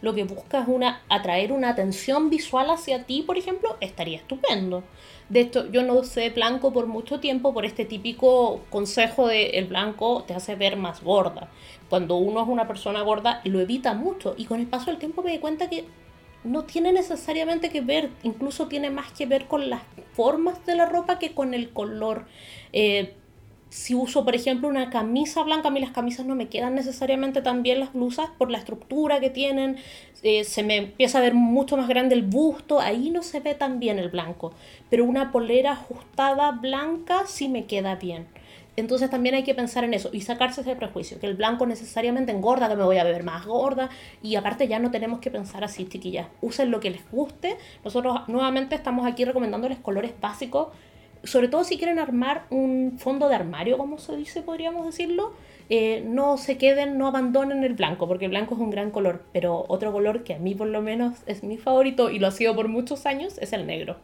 [0.00, 4.84] lo que buscas es una, atraer una atención visual hacia ti, por ejemplo, estaría estupendo.
[5.28, 9.66] De esto, yo no usé blanco por mucho tiempo por este típico consejo de el
[9.66, 11.50] blanco te hace ver más gorda.
[11.90, 14.34] Cuando uno es una persona gorda, lo evita mucho.
[14.38, 15.84] Y con el paso del tiempo me di cuenta que
[16.44, 19.82] no tiene necesariamente que ver, incluso tiene más que ver con las
[20.12, 22.26] formas de la ropa que con el color.
[22.72, 23.14] Eh,
[23.70, 27.42] si uso, por ejemplo, una camisa blanca, a mí las camisas no me quedan necesariamente
[27.42, 29.76] tan bien las blusas por la estructura que tienen,
[30.22, 33.54] eh, se me empieza a ver mucho más grande el busto, ahí no se ve
[33.54, 34.52] tan bien el blanco,
[34.88, 38.26] pero una polera ajustada blanca sí me queda bien.
[38.78, 42.30] Entonces también hay que pensar en eso y sacarse ese prejuicio, que el blanco necesariamente
[42.30, 43.90] engorda, que me voy a ver más gorda
[44.22, 46.28] y aparte ya no tenemos que pensar así, chiquillas.
[46.42, 47.56] Usen lo que les guste.
[47.84, 50.68] Nosotros nuevamente estamos aquí recomendándoles colores básicos
[51.24, 55.32] sobre todo si quieren armar un fondo de armario, como se dice, podríamos decirlo,
[55.70, 59.22] eh, no se queden, no abandonen el blanco, porque el blanco es un gran color,
[59.32, 62.30] pero otro color que a mí por lo menos es mi favorito y lo ha
[62.30, 63.96] sido por muchos años es el negro.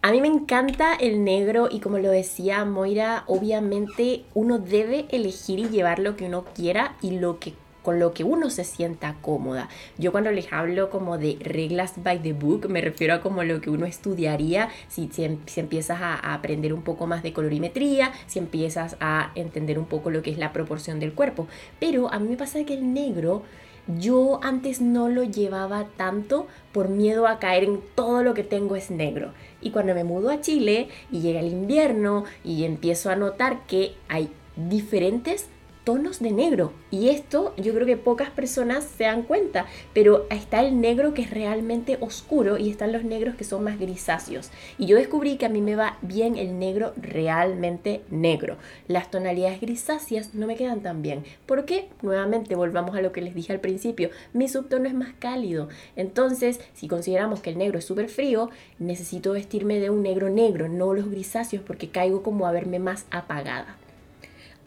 [0.00, 5.58] A mí me encanta el negro y como lo decía Moira, obviamente uno debe elegir
[5.58, 7.54] y llevar lo que uno quiera y lo que
[7.88, 9.70] con lo que uno se sienta cómoda.
[9.96, 13.62] Yo cuando les hablo como de reglas by the book, me refiero a como lo
[13.62, 18.40] que uno estudiaría si, si, em, empiezas a, aprender un poco más de colorimetría, si
[18.40, 21.48] empiezas a entender un poco lo que es la proporción del cuerpo.
[21.80, 23.42] Pero a mí me pasa que el negro
[23.86, 28.76] yo antes no lo llevaba tanto por miedo a caer en todo lo que tengo
[28.76, 29.32] es negro.
[29.62, 33.94] Y cuando me mudo a Chile y llega el invierno y empiezo a notar que
[34.10, 35.48] hay diferentes
[35.88, 36.74] tonos de negro.
[36.90, 41.22] Y esto yo creo que pocas personas se dan cuenta, pero está el negro que
[41.22, 44.50] es realmente oscuro y están los negros que son más grisáceos.
[44.76, 48.58] Y yo descubrí que a mí me va bien el negro realmente negro.
[48.86, 51.24] Las tonalidades grisáceas no me quedan tan bien.
[51.46, 51.88] ¿Por qué?
[52.02, 54.10] Nuevamente volvamos a lo que les dije al principio.
[54.34, 55.70] Mi subtono es más cálido.
[55.96, 60.68] Entonces, si consideramos que el negro es súper frío, necesito vestirme de un negro negro,
[60.68, 63.78] no los grisáceos, porque caigo como a verme más apagada.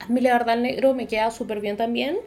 [0.01, 2.17] A mí la verdad el negro me queda súper bien también.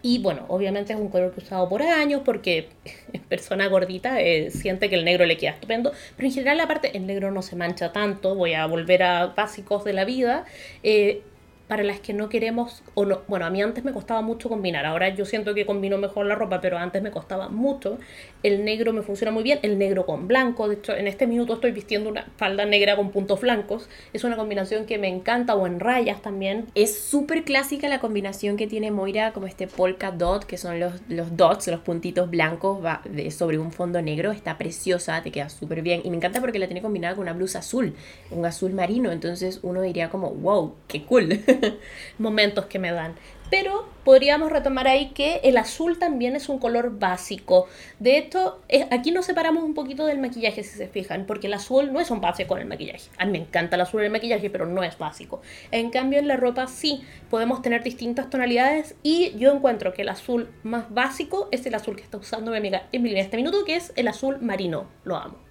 [0.00, 2.68] Y bueno, obviamente es un color que he usado por años porque
[3.28, 5.92] persona gordita eh, siente que el negro le queda estupendo.
[6.16, 8.34] Pero en general aparte el negro no se mancha tanto.
[8.34, 10.44] Voy a volver a básicos de la vida.
[10.82, 11.22] Eh,
[11.68, 14.86] para las que no queremos, o no, bueno, a mí antes me costaba mucho combinar,
[14.86, 17.98] ahora yo siento que combino mejor la ropa, pero antes me costaba mucho.
[18.42, 21.54] El negro me funciona muy bien, el negro con blanco, de hecho en este minuto
[21.54, 25.66] estoy vistiendo una falda negra con puntos blancos, es una combinación que me encanta, o
[25.66, 26.66] en rayas también.
[26.74, 30.94] Es súper clásica la combinación que tiene Moira, como este polka dot, que son los,
[31.08, 35.82] los dots, los puntitos blancos va sobre un fondo negro, está preciosa, te queda súper
[35.82, 37.94] bien, y me encanta porque la tiene combinada con una blusa azul,
[38.30, 41.28] un azul marino, entonces uno diría como, wow, qué cool.
[42.18, 43.14] momentos que me dan.
[43.50, 47.66] Pero podríamos retomar ahí que el azul también es un color básico.
[47.98, 51.92] De hecho, aquí nos separamos un poquito del maquillaje, si se fijan, porque el azul
[51.92, 53.08] no es un básico en el maquillaje.
[53.16, 55.40] A mí me encanta el azul en el maquillaje, pero no es básico.
[55.70, 60.10] En cambio, en la ropa sí podemos tener distintas tonalidades y yo encuentro que el
[60.10, 63.64] azul más básico es el azul que está usando mi amiga Emily en este minuto,
[63.64, 64.86] que es el azul marino.
[65.04, 65.47] Lo amo.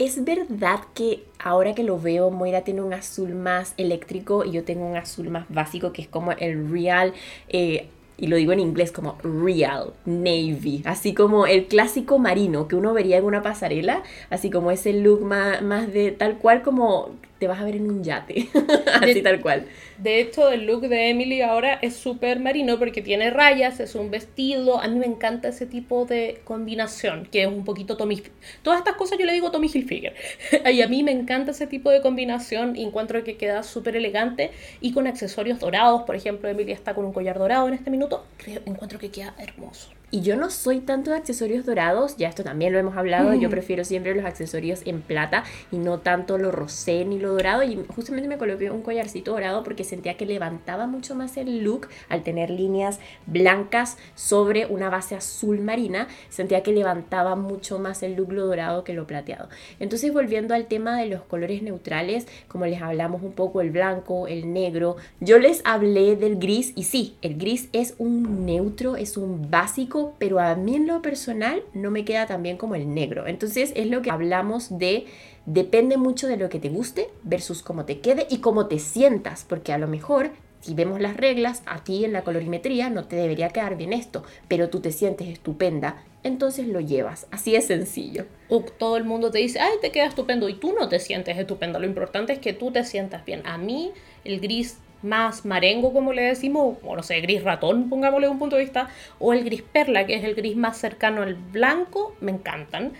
[0.00, 4.64] Es verdad que ahora que lo veo, Moira tiene un azul más eléctrico y yo
[4.64, 7.12] tengo un azul más básico que es como el real,
[7.50, 7.86] eh,
[8.16, 12.94] y lo digo en inglés como real navy, así como el clásico marino que uno
[12.94, 17.10] vería en una pasarela, así como ese look más, más de tal cual como
[17.40, 18.48] te vas a ver en un yate.
[19.00, 19.66] Así tal cual.
[19.96, 24.10] De hecho, el look de Emily ahora es súper marino porque tiene rayas, es un
[24.10, 24.78] vestido.
[24.78, 28.22] A mí me encanta ese tipo de combinación, que es un poquito Tommy.
[28.62, 30.14] Todas estas cosas yo le digo Tommy Hilfiger.
[30.70, 34.50] y a mí me encanta ese tipo de combinación y encuentro que queda súper elegante
[34.82, 36.02] y con accesorios dorados.
[36.02, 38.26] Por ejemplo, Emily está con un collar dorado en este minuto.
[38.36, 39.90] Creo, encuentro que queda hermoso.
[40.12, 43.48] Y yo no soy tanto de accesorios dorados, ya esto también lo hemos hablado, yo
[43.48, 47.62] prefiero siempre los accesorios en plata y no tanto lo rosé ni lo dorado.
[47.62, 51.86] Y justamente me coloqué un collarcito dorado porque sentía que levantaba mucho más el look
[52.08, 56.08] al tener líneas blancas sobre una base azul marina.
[56.28, 59.48] Sentía que levantaba mucho más el look lo dorado que lo plateado.
[59.78, 64.26] Entonces volviendo al tema de los colores neutrales, como les hablamos un poco el blanco,
[64.26, 69.16] el negro, yo les hablé del gris y sí, el gris es un neutro, es
[69.16, 72.92] un básico pero a mí en lo personal no me queda tan bien como el
[72.92, 73.26] negro.
[73.26, 75.06] Entonces es lo que hablamos de
[75.46, 79.44] depende mucho de lo que te guste versus cómo te quede y cómo te sientas,
[79.48, 83.16] porque a lo mejor si vemos las reglas, a ti en la colorimetría no te
[83.16, 87.26] debería quedar bien esto, pero tú te sientes estupenda, entonces lo llevas.
[87.30, 88.26] Así es sencillo.
[88.78, 91.78] todo el mundo te dice, ay, te queda estupendo y tú no te sientes estupendo.
[91.78, 93.42] Lo importante es que tú te sientas bien.
[93.46, 93.92] A mí
[94.24, 98.56] el gris más marengo, como le decimos, o no sé, gris ratón, pongámosle un punto
[98.56, 102.32] de vista, o el gris perla, que es el gris más cercano al blanco, me
[102.32, 102.92] encantan.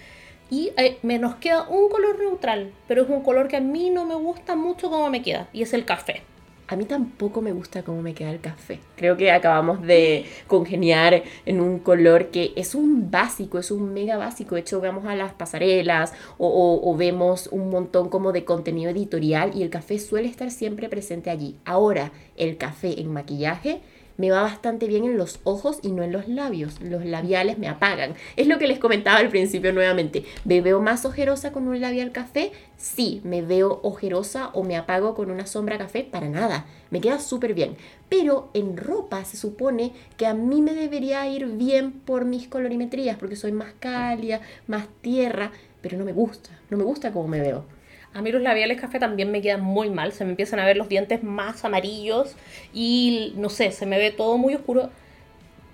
[0.50, 3.90] Y eh, me nos queda un color neutral, pero es un color que a mí
[3.90, 6.22] no me gusta mucho como me queda, y es el café
[6.70, 8.78] a mí tampoco me gusta cómo me queda el café.
[8.94, 14.16] Creo que acabamos de congeniar en un color que es un básico, es un mega
[14.16, 14.54] básico.
[14.54, 19.64] De hecho, vemos a las pasarelas o, vemos un montón como de contenido editorial y
[19.64, 21.56] el café suele estar siempre presente allí.
[21.64, 23.80] Ahora, el café en maquillaje
[24.20, 26.78] me va bastante bien en los ojos y no en los labios.
[26.82, 28.14] Los labiales me apagan.
[28.36, 30.26] Es lo que les comentaba al principio nuevamente.
[30.44, 32.52] ¿Me veo más ojerosa con un labial café?
[32.76, 36.04] Sí, me veo ojerosa o me apago con una sombra café.
[36.04, 36.66] Para nada.
[36.90, 37.78] Me queda súper bien.
[38.10, 43.16] Pero en ropa se supone que a mí me debería ir bien por mis colorimetrías
[43.16, 46.50] porque soy más cálida, más tierra, pero no me gusta.
[46.68, 47.64] No me gusta cómo me veo.
[48.12, 50.76] A mí los labiales café también me quedan muy mal, se me empiezan a ver
[50.76, 52.34] los dientes más amarillos
[52.74, 54.90] y no sé, se me ve todo muy oscuro.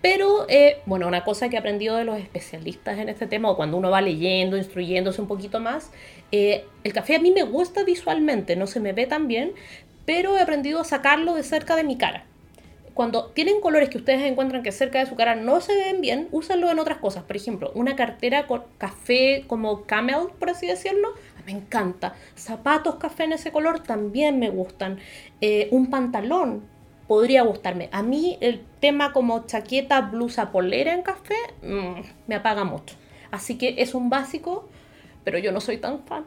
[0.03, 3.57] Pero, eh, bueno, una cosa que he aprendido de los especialistas en este tema, o
[3.57, 5.90] cuando uno va leyendo, instruyéndose un poquito más,
[6.31, 9.53] eh, el café a mí me gusta visualmente, no se me ve tan bien,
[10.05, 12.25] pero he aprendido a sacarlo de cerca de mi cara.
[12.94, 16.29] Cuando tienen colores que ustedes encuentran que cerca de su cara no se ven bien,
[16.31, 17.25] úsenlo en otras cosas.
[17.25, 21.14] Por ejemplo, una cartera con café como camel, por así decirlo,
[21.46, 22.14] me encanta.
[22.37, 24.98] Zapatos café en ese color también me gustan.
[25.40, 26.64] Eh, un pantalón
[27.06, 27.88] podría gustarme.
[27.92, 32.96] A mí el tema como chaqueta, blusa, polera en café mm, me apaga mucho.
[33.30, 34.68] Así que es un básico,
[35.24, 36.24] pero yo no soy tan fan.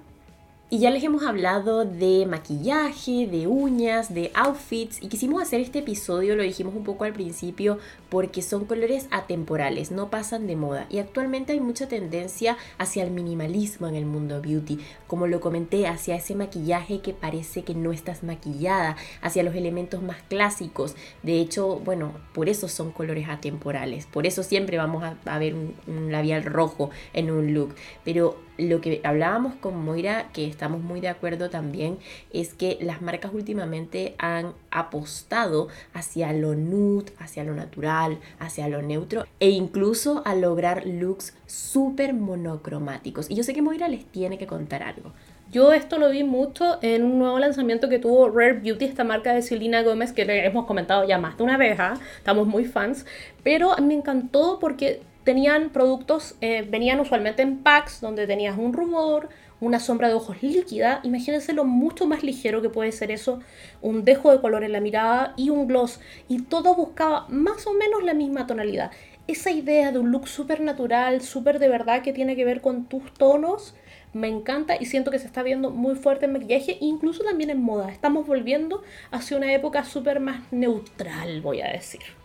[0.71, 5.79] Y ya les hemos hablado de maquillaje, de uñas, de outfits y quisimos hacer este
[5.79, 7.79] episodio, lo dijimos un poco al principio,
[8.09, 10.85] porque son colores atemporales, no pasan de moda.
[10.91, 14.77] Y actualmente hay mucha tendencia hacia el minimalismo en el mundo beauty,
[15.07, 20.03] como lo comenté, hacia ese maquillaje que parece que no estás maquillada, hacia los elementos
[20.03, 20.95] más clásicos.
[21.23, 25.73] De hecho, bueno, por eso son colores atemporales, por eso siempre vamos a, ver un,
[25.87, 27.73] un labial rojo en un look.
[28.03, 31.97] Pero lo que hablábamos con Moira, que estamos muy de acuerdo también,
[32.31, 38.81] es que las marcas últimamente han apostado hacia lo nude, hacia lo natural, hacia lo
[38.81, 43.29] neutro e incluso a lograr looks súper monocromáticos.
[43.31, 45.11] Y yo sé que Moira les tiene que contar algo.
[45.51, 49.33] Yo esto lo vi mucho en un nuevo lanzamiento que tuvo Rare Beauty, esta marca
[49.33, 51.95] de Selena Gómez, que le hemos comentado ya más de una vez, ¿ah?
[52.17, 53.07] estamos muy fans,
[53.41, 59.29] pero me encantó porque tenían productos, eh, venían usualmente en packs donde tenías un rubor,
[59.61, 63.39] una sombra de ojos líquida, imagínense lo mucho más ligero que puede ser eso,
[63.83, 67.73] un dejo de color en la mirada y un gloss, y todo buscaba más o
[67.73, 68.89] menos la misma tonalidad.
[69.27, 72.85] Esa idea de un look súper natural, súper de verdad que tiene que ver con
[72.85, 73.75] tus tonos,
[74.13, 77.61] me encanta y siento que se está viendo muy fuerte en maquillaje, incluso también en
[77.61, 77.91] moda.
[77.91, 82.18] Estamos volviendo hacia una época súper más neutral, voy a decir.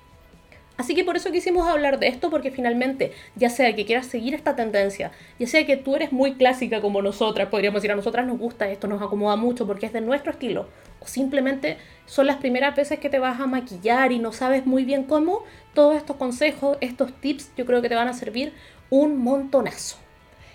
[0.76, 4.34] Así que por eso quisimos hablar de esto, porque finalmente, ya sea que quieras seguir
[4.34, 8.26] esta tendencia, ya sea que tú eres muy clásica como nosotras, podríamos decir a nosotras
[8.26, 10.68] nos gusta esto, nos acomoda mucho porque es de nuestro estilo,
[11.00, 14.84] o simplemente son las primeras veces que te vas a maquillar y no sabes muy
[14.84, 18.52] bien cómo, todos estos consejos, estos tips, yo creo que te van a servir
[18.90, 20.03] un montonazo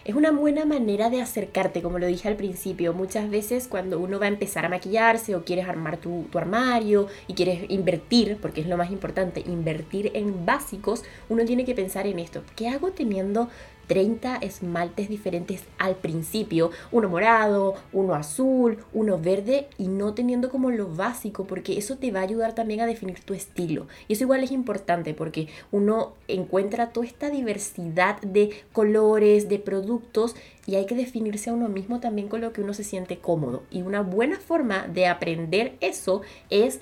[0.05, 2.93] es una buena manera de acercarte, como lo dije al principio.
[2.93, 7.33] Muchas veces cuando uno va a empezar a maquillarse o quieres armar tu, armario y
[7.33, 12.19] quieres invertir, porque es lo más importante, invertir en básicos, uno tiene que pensar en
[12.19, 12.43] esto.
[12.55, 13.49] ¿Qué hago teniendo
[13.89, 20.69] 30 esmaltes diferentes al principio, uno morado, uno azul, uno verde y no teniendo como
[20.69, 23.87] lo básico porque eso te va a ayudar también a definir tu estilo.
[24.07, 30.35] Y eso igual es importante porque uno encuentra toda esta diversidad de colores, de productos
[30.67, 33.63] y hay que definirse a uno mismo también con lo que uno se siente cómodo.
[33.71, 36.21] Y una buena forma de aprender eso
[36.51, 36.79] es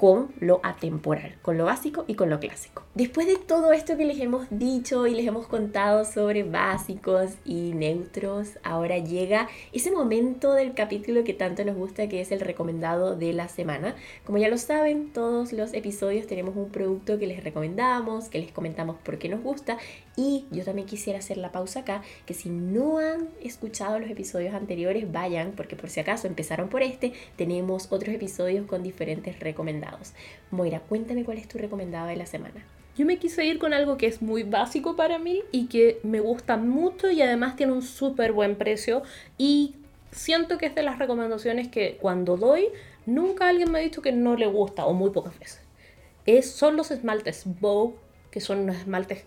[0.00, 2.84] con lo atemporal, con lo básico y con lo clásico.
[2.94, 7.74] Después de todo esto que les hemos dicho y les hemos contado sobre básicos y
[7.74, 13.14] neutros, ahora llega ese momento del capítulo que tanto nos gusta, que es el recomendado
[13.14, 13.94] de la semana.
[14.24, 18.52] Como ya lo saben, todos los episodios tenemos un producto que les recomendamos, que les
[18.52, 19.76] comentamos por qué nos gusta
[20.16, 24.54] y yo también quisiera hacer la pausa acá, que si no han escuchado los episodios
[24.54, 30.12] anteriores, vayan, porque por si acaso empezaron por este, tenemos otros episodios con diferentes recomendados.
[30.50, 32.64] Moira, cuéntame cuál es tu recomendado de la semana.
[32.96, 36.20] Yo me quise ir con algo que es muy básico para mí y que me
[36.20, 39.02] gusta mucho y además tiene un súper buen precio
[39.38, 39.76] y
[40.10, 42.66] siento que es de las recomendaciones que cuando doy
[43.06, 45.62] nunca alguien me ha dicho que no le gusta o muy pocas veces.
[46.26, 47.94] Es, son los esmaltes Bow,
[48.30, 49.24] que son unos esmaltes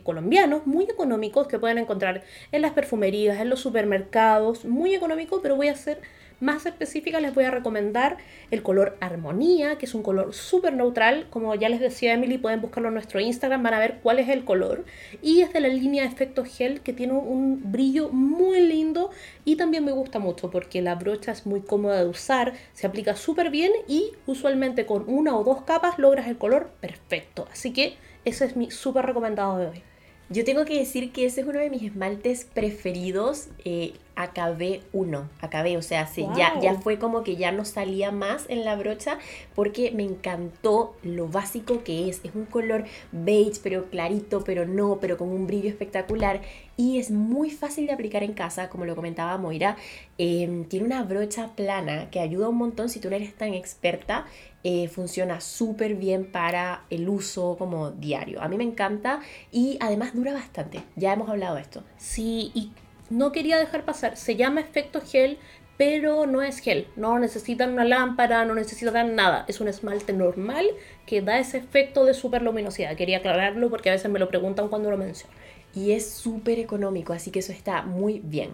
[0.00, 2.22] colombianos muy económicos que pueden encontrar
[2.52, 6.00] en las perfumerías, en los supermercados, muy económicos, pero voy a hacer
[6.40, 8.18] más específica les voy a recomendar
[8.50, 11.26] el color Armonía, que es un color súper neutral.
[11.30, 14.28] Como ya les decía Emily, pueden buscarlo en nuestro Instagram, van a ver cuál es
[14.28, 14.84] el color.
[15.22, 19.10] Y es de la línea Efecto Gel, que tiene un brillo muy lindo
[19.44, 23.16] y también me gusta mucho porque la brocha es muy cómoda de usar, se aplica
[23.16, 27.46] súper bien y usualmente con una o dos capas logras el color perfecto.
[27.50, 29.82] Así que ese es mi súper recomendado de hoy.
[30.30, 33.48] Yo tengo que decir que ese es uno de mis esmaltes preferidos.
[33.64, 38.46] Eh, acabé uno, acabé, o sea, ya, ya fue como que ya no salía más
[38.48, 39.18] en la brocha
[39.54, 42.20] porque me encantó lo básico que es.
[42.24, 46.40] Es un color beige, pero clarito, pero no, pero con un brillo espectacular
[46.76, 49.76] y es muy fácil de aplicar en casa, como lo comentaba Moira.
[50.18, 54.26] Em, tiene una brocha plana que ayuda un montón si tú no eres tan experta.
[54.64, 58.42] Eh, funciona súper bien para el uso como diario.
[58.42, 59.20] A mí me encanta
[59.52, 60.82] y además dura bastante.
[60.96, 61.84] Ya hemos hablado de esto.
[61.98, 62.72] Sí, y
[63.10, 64.16] no quería dejar pasar.
[64.16, 65.38] Se llama efecto gel,
[65.76, 66.86] pero no es gel.
[66.96, 69.44] No necesitan una lámpara, no necesitan nada.
[69.48, 70.66] Es un esmalte normal
[71.06, 72.96] que da ese efecto de super luminosidad.
[72.96, 75.34] Quería aclararlo porque a veces me lo preguntan cuando lo menciono.
[75.74, 78.50] Y es súper económico, así que eso está muy bien.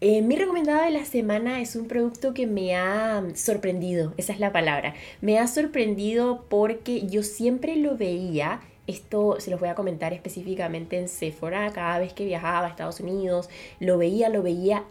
[0.00, 4.40] Eh, mi recomendado de la semana es un producto que me ha sorprendido, esa es
[4.40, 4.94] la palabra.
[5.20, 10.98] Me ha sorprendido porque yo siempre lo veía esto se los voy a comentar específicamente
[10.98, 11.72] en Sephora.
[11.72, 13.48] Cada vez que viajaba a Estados Unidos,
[13.80, 14.84] lo veía, lo veía.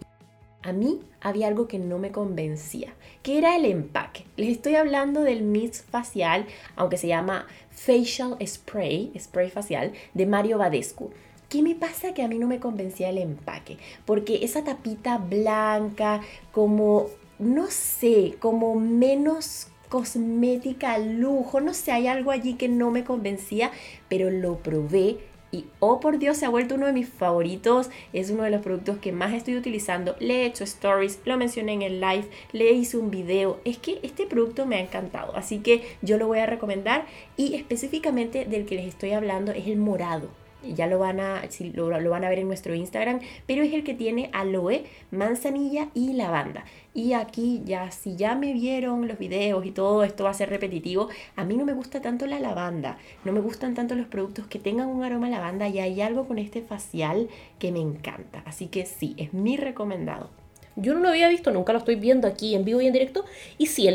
[0.63, 4.26] A mí había algo que no me convencía, que era el empaque.
[4.38, 6.45] Les estoy hablando del mist facial,
[6.76, 11.11] aunque se llama Facial Spray, spray facial, de Mario Badescu.
[11.53, 13.77] ¿Qué me pasa que a mí no me convencía el empaque?
[14.05, 22.31] Porque esa tapita blanca, como, no sé, como menos cosmética, lujo, no sé, hay algo
[22.31, 23.69] allí que no me convencía,
[24.09, 25.19] pero lo probé
[25.51, 28.63] y oh por Dios se ha vuelto uno de mis favoritos, es uno de los
[28.63, 32.71] productos que más estoy utilizando, le he hecho stories, lo mencioné en el live, le
[32.71, 36.39] hice un video, es que este producto me ha encantado, así que yo lo voy
[36.39, 37.05] a recomendar
[37.37, 41.41] y específicamente del que les estoy hablando es el morado ya lo van a,
[41.74, 46.14] lo, van a ver en nuestro Instagram, pero es el que tiene aloe, manzanilla y
[46.14, 46.66] lavanda.
[46.93, 50.49] Y aquí ya, si ya me vieron los videos y todo esto va a ser
[50.49, 54.47] repetitivo, a mí no me gusta tanto la lavanda, no me gustan tanto los productos
[54.47, 58.43] que tengan un aroma a lavanda y hay algo con este facial que me encanta.
[58.45, 60.30] Así que sí, es mi recomendado.
[60.76, 63.26] Yo no lo había visto, nunca lo estoy viendo aquí en vivo y en directo.
[63.57, 63.88] Y sí,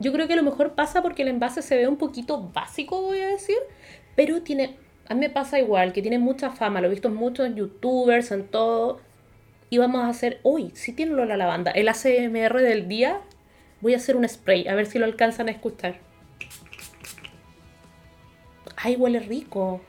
[0.00, 3.02] yo creo que a lo mejor pasa porque el envase se ve un poquito básico,
[3.02, 3.58] voy a decir,
[4.16, 4.76] pero tiene
[5.08, 8.30] a mí me pasa igual, que tiene mucha fama, lo he visto mucho en youtubers,
[8.30, 9.00] en todo.
[9.70, 11.70] Y vamos a hacer, uy, sí tiene lo la lavanda.
[11.70, 13.20] El ACMR del día,
[13.80, 15.96] voy a hacer un spray, a ver si lo alcanzan a escuchar.
[18.76, 19.80] Ay, huele rico.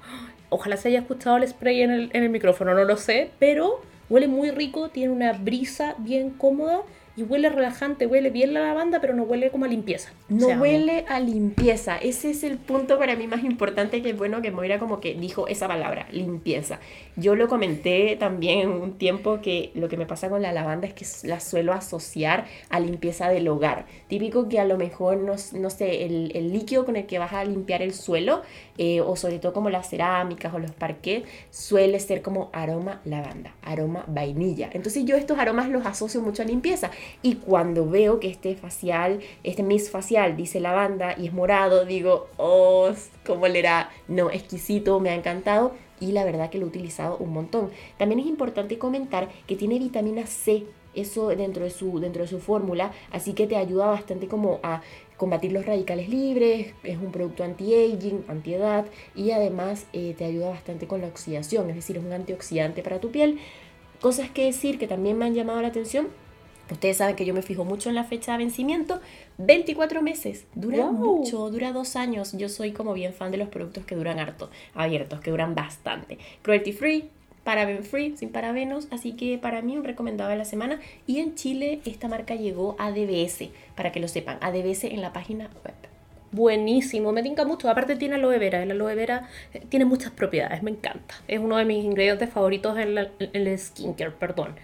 [0.49, 3.81] Ojalá se haya escuchado el spray en el, en el micrófono, no lo sé, pero
[4.09, 6.81] huele muy rico, tiene una brisa bien cómoda
[7.15, 10.11] y huele relajante, huele bien la lavanda, pero no huele como a limpieza.
[10.33, 11.97] No huele a limpieza.
[11.97, 15.47] Ese es el punto para mí más importante que bueno que Moira como que dijo
[15.47, 16.79] esa palabra, limpieza.
[17.15, 20.93] Yo lo comenté también un tiempo que lo que me pasa con la lavanda es
[20.93, 23.85] que la suelo asociar a limpieza del hogar.
[24.07, 27.33] Típico que a lo mejor, no, no sé, el, el, líquido con el que vas
[27.33, 28.41] a limpiar el suelo,
[28.77, 33.53] eh, o sobre todo como las cerámicas o los parquets, suele ser como aroma lavanda,
[33.61, 34.69] aroma vainilla.
[34.73, 36.89] Entonces yo estos aromas los asocio mucho a limpieza.
[37.21, 42.27] Y cuando veo que este facial, este mist facial dice lavanda y es morado, digo,
[42.37, 42.89] oh,
[43.25, 43.91] ¿cómo le era?
[44.07, 45.73] No, exquisito, me ha encantado.
[45.99, 47.69] y la verdad que lo he utilizado un montón.
[47.97, 50.65] También es importante comentar que tiene vitamina C
[50.95, 54.81] eso dentro de su, dentro de su fórmula, así que te ayuda bastante como a
[55.17, 60.87] combatir los radicales libres, es un producto anti-aging, anti-edad y además eh, te ayuda bastante
[60.87, 63.39] con la oxidación, es decir, es un antioxidante para tu piel.
[64.01, 66.09] Cosas que decir que también me han llamado la atención,
[66.71, 69.01] ustedes saben que yo me fijo mucho en la fecha de vencimiento,
[69.37, 73.85] 24 meses, dura mucho, dura dos años, yo soy como bien fan de los productos
[73.85, 76.17] que duran harto, abiertos, que duran bastante.
[76.41, 77.09] Cruelty free,
[77.43, 80.79] paraben free, sin parabenos, así que para mí un recomendado de la semana.
[81.07, 85.01] Y en Chile esta marca llegó a DBS, para que lo sepan, a DBS en
[85.01, 85.73] la página web.
[86.33, 87.69] Buenísimo, me tinca mucho.
[87.69, 91.13] Aparte tiene aloe vera, el aloe vera eh, tiene muchas propiedades, me encanta.
[91.27, 94.55] Es uno de mis ingredientes favoritos en, el skincare, perdón.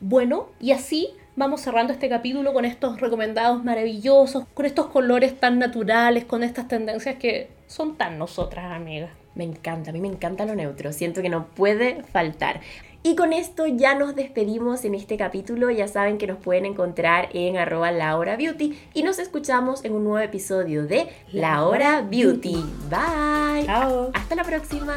[0.00, 5.58] Bueno, y así vamos cerrando este capítulo con estos recomendados maravillosos, con estos colores tan
[5.58, 9.10] naturales, con estas tendencias que son tan nosotras, amigas.
[9.34, 12.60] Me encanta, a mí me encanta lo neutro, siento que no puede faltar.
[13.04, 15.70] Y con esto ya nos despedimos en este capítulo.
[15.70, 20.04] Ya saben que nos pueden encontrar en arroba Laura Beauty y nos escuchamos en un
[20.04, 22.56] nuevo episodio de La Hora Beauty.
[22.90, 23.64] Bye.
[23.66, 24.10] Chao.
[24.14, 24.94] Hasta la próxima.